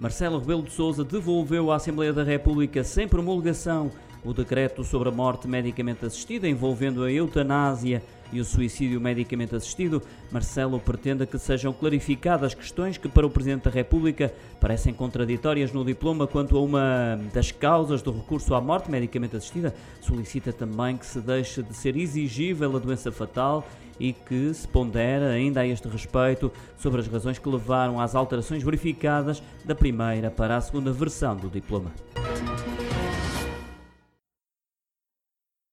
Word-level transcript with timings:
Marcelo 0.00 0.38
Rebelo 0.38 0.62
de 0.62 0.72
Sousa 0.72 1.04
devolveu 1.04 1.70
à 1.70 1.76
Assembleia 1.76 2.10
da 2.10 2.22
República 2.22 2.82
sem 2.82 3.06
promulgação 3.06 3.92
o 4.24 4.32
decreto 4.32 4.82
sobre 4.82 5.10
a 5.10 5.12
morte 5.12 5.46
medicamente 5.46 6.06
assistida 6.06 6.48
envolvendo 6.48 7.04
a 7.04 7.12
eutanásia 7.12 8.02
e 8.32 8.40
o 8.40 8.44
suicídio 8.44 9.00
medicamente 9.00 9.54
assistido, 9.54 10.02
Marcelo 10.30 10.78
pretende 10.78 11.26
que 11.26 11.38
sejam 11.38 11.72
clarificadas 11.72 12.54
questões 12.54 12.96
que, 12.96 13.08
para 13.08 13.26
o 13.26 13.30
Presidente 13.30 13.64
da 13.64 13.70
República, 13.70 14.32
parecem 14.60 14.92
contraditórias 14.94 15.72
no 15.72 15.84
diploma 15.84 16.26
quanto 16.26 16.56
a 16.56 16.60
uma 16.60 17.20
das 17.32 17.50
causas 17.50 18.02
do 18.02 18.12
recurso 18.12 18.54
à 18.54 18.60
morte 18.60 18.90
medicamente 18.90 19.36
assistida. 19.36 19.74
Solicita 20.00 20.52
também 20.52 20.96
que 20.96 21.06
se 21.06 21.20
deixe 21.20 21.62
de 21.62 21.74
ser 21.74 21.96
exigível 21.96 22.76
a 22.76 22.78
doença 22.78 23.10
fatal 23.10 23.66
e 23.98 24.12
que 24.12 24.52
se 24.54 24.66
pondera 24.66 25.30
ainda 25.30 25.60
a 25.60 25.66
este 25.66 25.86
respeito 25.86 26.50
sobre 26.78 27.00
as 27.00 27.06
razões 27.06 27.38
que 27.38 27.48
levaram 27.48 28.00
às 28.00 28.14
alterações 28.14 28.62
verificadas 28.62 29.42
da 29.64 29.74
primeira 29.74 30.30
para 30.30 30.56
a 30.56 30.60
segunda 30.60 30.90
versão 30.90 31.36
do 31.36 31.48
diploma. 31.48 31.92